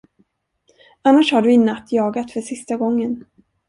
[1.03, 3.25] Annars har du i natt jagat för sista gången.